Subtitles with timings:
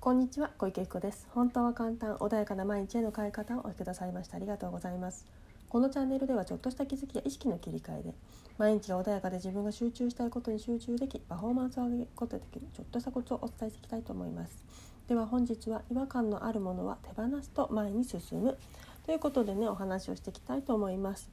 [0.00, 1.26] こんにちは小池子です。
[1.32, 5.26] 本当は簡単穏やかな毎日への変え方をお聞きくださいましてありがとうございます。
[5.68, 8.14] このチャンネルではちょっとした気づきや意識の切り替えで
[8.58, 14.64] 毎日が穏やかで自分が集中したいことに集中できパフォーマンスを上げることができるちょっとしたコツをお伝えしていきたいと思います。
[15.08, 18.56] では本日は違和感のあるものは手放すと前に進む
[19.04, 21.28] ということでねお話をしていきたいと思います。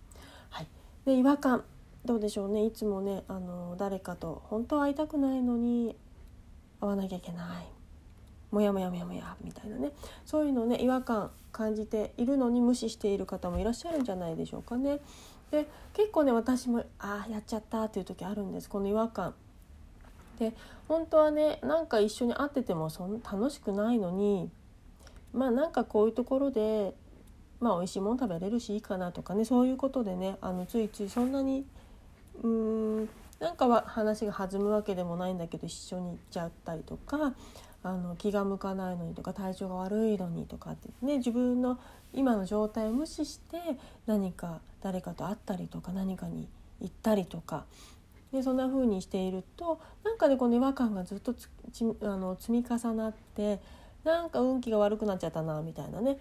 [0.49, 0.67] はい。
[1.05, 1.63] で違和感
[2.03, 2.65] どうでしょうね。
[2.65, 5.95] いつもねあの誰かと本当は会いたくないのに
[6.81, 7.74] 会わなきゃいけない。
[8.51, 9.91] モヤモヤモヤモヤみたいなね
[10.25, 14.99] そういうのね違和感感じているのに無視している方もいらっしゃるんじゃないでしょうかね。
[15.51, 19.33] で結構ね私もああやっちゃったっていう時あるんですこの違和感。
[20.39, 20.53] で
[20.87, 24.49] 本当はねなんか一緒に会っててもそん楽しくないのに
[25.33, 26.93] まあなんかこういうところで
[27.61, 31.65] まあ美味しいもの食べれるしいいかなとかねそういうことでねあのついついそんなに
[32.43, 33.09] うーん
[33.39, 37.33] なんかは話が弾むわけでもないんだけど一緒に行っちゃったりとか
[37.85, 41.79] あの気が向かないのにとか体調が悪いのにとかってね自分の
[42.13, 43.57] 今の状態を無視して
[44.07, 46.49] 何か誰かと会ったりとか何かに
[46.81, 47.65] 行ったりとか
[48.33, 53.59] でそんな風にしているとなんかねこの違和感がずっとつちあの積み重なって
[54.03, 56.17] なんか運気が悪くなっちゃったなみたいなね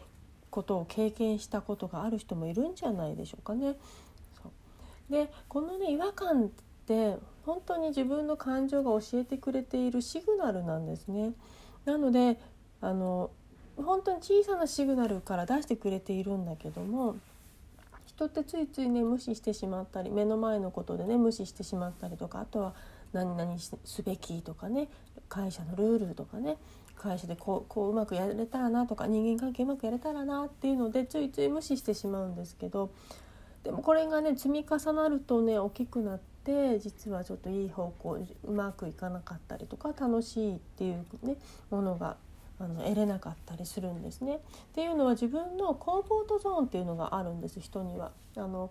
[0.51, 3.77] ことを経験したことがある人もいるんじゃないでしょうかね。
[5.09, 6.49] でこのね違和感っ
[6.87, 11.33] て本当に自分の感情が教えてくれているシグナルなんですね。
[11.85, 12.39] なので
[12.81, 13.31] あの
[13.77, 17.17] 本当に小さなシグナルから出してくれているんだけども
[18.07, 22.75] 人ってついついね無視してしまったり目の前のことでね無視してしまったりとかあとは
[23.13, 24.89] 何々すべきとかね
[25.29, 26.57] 会社のルールとかね
[26.97, 32.91] 会社でこうこううまくやれたらなとか人間関係うまくやれたらなっていうのでついつい無視してしまうんですけど
[33.65, 36.34] でもこれがね積み重なるとね大きくなって
[36.79, 41.37] 実はちょっといい方向うまくいかなかったりとか楽しいっていうね
[41.71, 42.17] ものが
[42.61, 44.37] あの得れなかったりするんですね。
[44.37, 44.41] っ
[44.75, 48.13] ていうのは自分のコンフォートゾーンっていうのがあるんです人には。
[48.37, 48.71] あの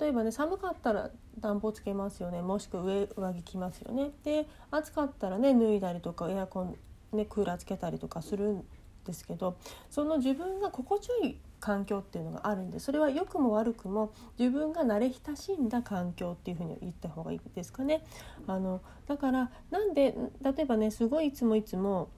[0.00, 1.10] 例えばね寒かったら
[1.40, 4.10] 暖房つけますよねもしくは上上着着ますよね。
[4.24, 6.76] で暑かったらね脱いだりとかエアコン、
[7.12, 8.64] ね、クーラーつけたりとかするん
[9.04, 9.56] ですけど
[9.90, 18.04] その自分が心地よい環境っていうのがあるんでそれは良くも悪くも自分が慣れ親しんだ環境っていうふうに言った方がいいですかね。
[18.48, 22.08] あのだからなんで例えばねすごいいつもいつも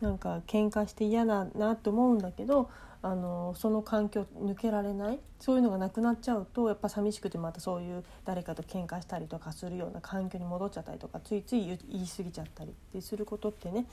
[0.00, 2.70] なんか喧嘩して嫌だなと思うんだけど
[3.02, 13.84] あのその環境抜けられないそういうのがなくなっちゃうとやっぱ寂しくてまたそういう誰かと喧嘩したりとかするような環境に戻っちゃったりとかついつい言い過ぎちゃったりってすることってね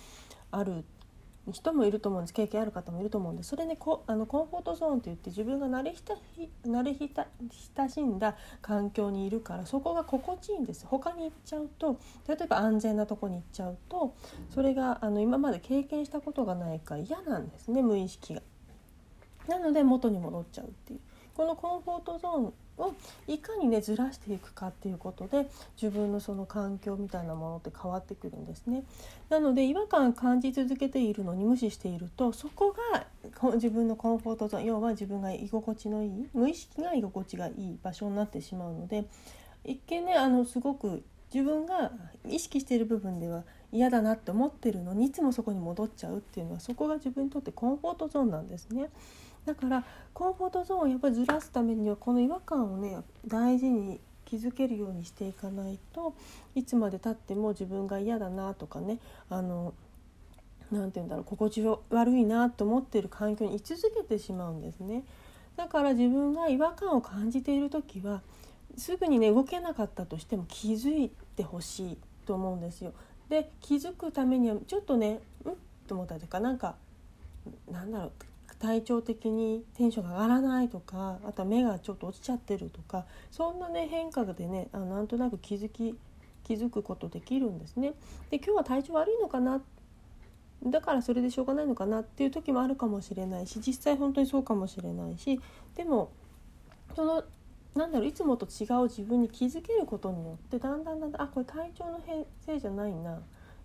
[0.51, 0.85] ある
[1.49, 2.33] 人もいると思うんです。
[2.33, 5.95] 経験ある方もいると思うんでそれねこあのコンフォートゾーンって言って自分が慣れ
[6.65, 6.95] 慣れ
[7.77, 10.85] 親しんだ環境にいるからそこが心地いいんです。
[10.85, 14.13] 他に行っちゃうと例えば安全なとこに行っちゃうと
[14.53, 18.41] それがあの今まで経験したことがないから嫌なんですね無意識が。
[19.47, 20.99] なので元に戻っちゃうっていう。
[21.35, 22.93] このコンフォートゾーンを
[23.27, 25.47] いかにねずらしていくかっていうことで
[25.81, 28.83] 自分のその環境みたいなものって変わってくるんですね。
[29.29, 33.05] なので違和感感じ続けているのに無視しているとそこが
[33.53, 39.05] 自分のコンフォートゾーン要は自分が居心地のいい無意識が居心地がいい場所になってしまうので
[39.63, 41.03] 一見ねあのすごく
[41.33, 41.91] 自分が
[42.27, 48.89] 意識している部分では嫌だなって思ってるのにいつもそこに戻っちゃうっていうのはそこが自分にとってコンフォートゾーンなんですね。
[49.45, 52.97] だからコンフォートゾーンをやっぱりずらすためにはこの違和感をね
[53.27, 56.13] 大事に気づけるようにしていかないと
[56.55, 58.99] いつまでたっても自分が嫌だなとかね
[59.29, 59.73] あの
[60.71, 65.03] なて言うんだろう心地悪いなと思ってる環境に居続けてしまうんですね。
[65.57, 68.21] だから自分が違和感を感じている時は
[68.77, 72.93] すぐにね動けなかったとしても気づいてほしいと思うんですよ。
[73.27, 75.55] で気づくためにはちょっとねうん？
[75.87, 76.75] と思ったりとかなんか
[77.69, 78.11] なんだろう
[78.61, 85.97] 体調的にテンションが上がらないとかあとは目がちょっと落ちちゃってるとかそんなね変化でねあなんとなく気づき
[86.43, 87.93] 気づくことできるんですね。
[88.29, 89.61] で今日は体調悪いのかな？
[90.63, 95.39] だからそれでしょうがないのかなっていう時もあるかもしれないし実際本当にそうかもしれないし
[95.75, 96.11] でも
[96.95, 97.23] その
[97.73, 101.99] なんだろういつもと違う自分に気づけることによってだんだんだんだんあこれ体調の
[102.45, 103.21] せいじゃないな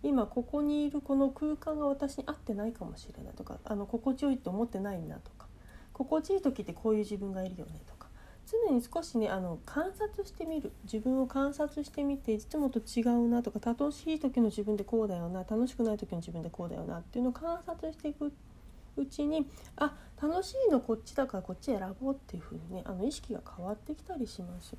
[0.07, 5.47] 今ここにいるこの空間が私に合ってないかもしれないとかあの心地よいと思ってないなとか
[5.93, 8.07] 心地いい時ってこういう自分がいるよねとか
[8.47, 18.33] 常に少しねあの観察してみる自分を観察してみていつもと違うなとか楽しい時の自分でこうだよな楽しくない時の自分でこうだよなっていうのを観察していく
[18.97, 19.93] うちにあ
[20.23, 24.77] 楽しいのこっちだからこっち選ぼうっていう風にねあの意識が変わってきたりします。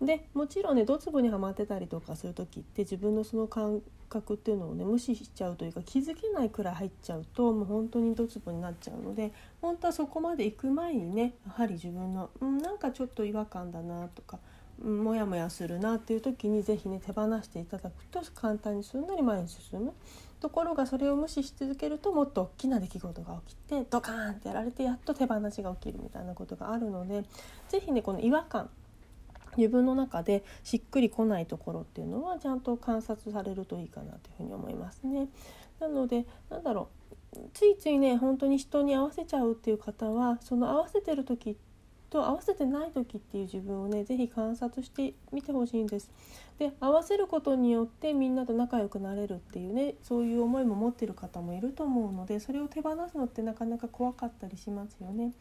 [0.00, 14.38] でもちろんねドツボにはまってたりとかする時って自分のその感覚っていうのをね無視しちゃうというか気づけないくらい入っちゃうともう本当にドツボになっちゃうので本当はそこまで行く前にねやはり自分の、うん、なんかちょっと違和感だなとか、
[14.82, 19.92] うん、モヤモヤするなっていう時に是非ね手放していただくと簡単にすんなり前に進む。
[20.40, 27.24] ところがそれを無視し続けるともっと大きな出来事が起きてドカーンってやられてやっと手放しが起きるみたいなことがあるので
[27.68, 28.70] 是非ねこの違和感
[29.56, 35.28] 自分の中でしっくりこないところっていうのはちゃんと観察されるといいかなというふうに思いますね。
[35.80, 36.88] なのでなんだろ
[37.34, 41.56] うついついね本当に人に合わせちゃうっていう方はその合わせてる時
[42.10, 46.10] と合わせてない時っていう自分をね是非観察してみてほしいんです。
[46.58, 55.32] で合わせることによってみんなと仲良くなれるっていうねそういう思いも持ってる方もいると思うのでそれを手放すのってなかなか怖かったりしますよね。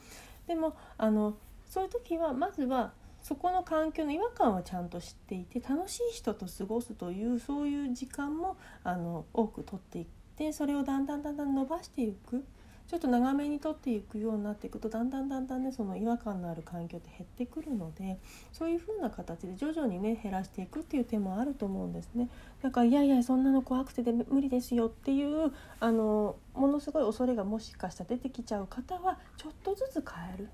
[0.48, 1.36] でもあの
[1.66, 2.94] そういう時はまずは
[3.30, 10.06] そこの環境の違和感はちゃんと知っていて楽しい人と過ごすというそういう時間もあの多くとっていっ
[10.36, 12.44] てそれをだんだんだんだん伸ばしていく
[12.88, 18.18] ちょっと長めにとっていくようになっていくとだんだんだんだんねその違和感のある環境って減ってくるので
[18.52, 22.30] そういう風な形で徐々にね減らしていくっていう手もあると思うんですね。
[22.64, 30.50] だからいやいやそんなの怖くてで無理ですよっていうあのものすごい恐れがもしかしたら出てきちゃう方はちょっとずつ変える。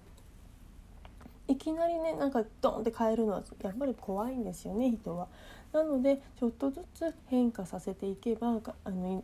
[1.48, 5.28] いきなりねなんかドンって変えるのはやっぱり怖いんですよね人は。
[5.74, 9.24] なのでちょっとずつ変化させていけばあの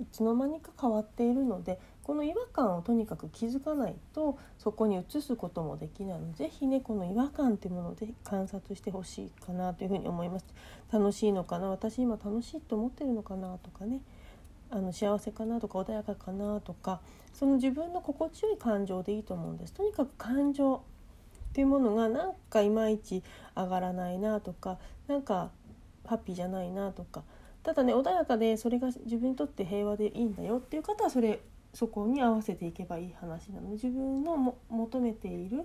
[0.00, 10.46] いつの間にか変わっているのでこの違和感をとにかく気づかないとそこに移すこともできないので是非ねこの違和感っていうもので観察してほしいかなというふうに思います。
[10.92, 14.00] 楽しいのかな私今楽しいと思ってるのかなとかね
[14.70, 17.00] あの幸せかなとか穏やかかなとか
[17.32, 19.72] その自分の心地よい感情でいいと思うんです。
[19.72, 20.82] とにかく感情
[21.52, 23.22] っていうものがなんかいまいち
[23.54, 25.50] 上がらないなとかなんか
[26.06, 27.22] ハッピーじゃないなとか。
[27.62, 31.38] ただね穏やかでそれが自分にとって平和でいいんだよっていう方はそれ
[31.72, 35.64] そこに合わせていけばいい話なので自分のも求めている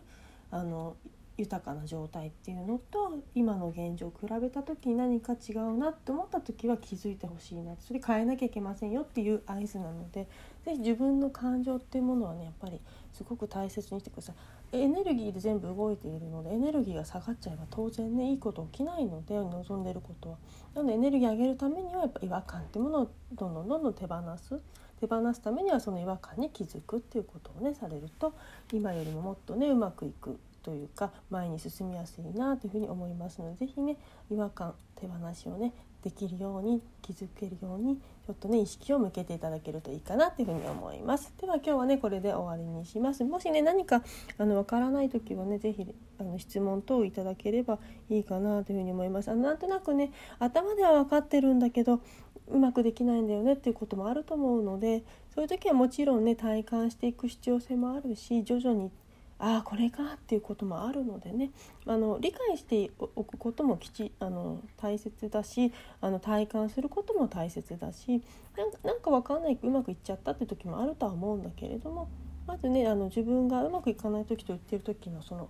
[0.52, 0.96] あの
[1.38, 10.28] 豊かな状態っていうのと今の現状を比べた時に何か違うなって思った時は気づいてほしいなそれ変えなきゃいけませんよっていう合図なので
[10.66, 12.82] 是非自分の感情っていうものはねやっぱり
[13.14, 14.36] すごく大切にしてください。
[14.74, 20.38] エネルギーで全部動いているのでエネルギーが下がっちゃえば当然ねいいこと起きないので望んでることは。
[20.76, 24.60] なのでエネルギー上げるためにはやっぱ違和感っていうものをどんどんどんどん手放す。
[25.00, 28.34] 手放すためにはその違和感に気づくっていうことをねされると
[28.72, 33.98] 今よりももっとねうまくいくというか前に進みやすいなというふうに思いますので是非ね
[34.30, 35.72] 違和感手放しをね
[36.04, 41.34] できるように気づけるようにちょっとね意識を向けていただけるといいかなというふうに思います。
[41.40, 44.04] では今日はねこれで終わりにしますもしね何か
[44.38, 47.80] あのわからない時はね是非あの質問等いただければ
[48.10, 49.32] いいかなというふうに思います。
[49.32, 52.02] あのなんとなくね頭では分かってるんだけど
[52.50, 55.04] うまくできないんだよねっていうこともあると思うので
[55.34, 58.92] そういう時はもちろんね体感していく必要性もあるし徐々に
[59.40, 61.52] ああこれかっていうこともあるのでね
[61.86, 65.72] あの理解しておくこともきちあの大切だし
[66.02, 68.22] あの体感することも大切だし
[68.58, 72.10] なんかなんか分かんないうまくいっちゃったって時もあるとは思うんだけれども
[72.48, 75.50] まずねあの自分がうまくいかない時と言ってる時のその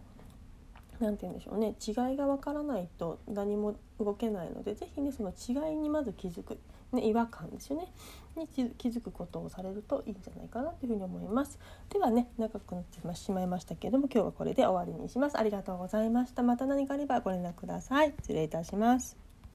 [0.99, 1.75] 何て言うんでしょうね。
[1.85, 6.57] 違いが分からないと何も動けないので是非ねその違いにまず気づく、
[6.91, 7.91] ね、違和感ですよね。
[8.35, 11.59] に気づくことをされるといいんじゃないかなというふうに思います。
[11.89, 15.37] ではね長くなってしまいましたけれども今日はこれで終わりにします。
[15.37, 16.43] ありがとうございました。
[16.43, 18.13] また何かあればご連絡ください。
[18.19, 19.26] 失礼いたします。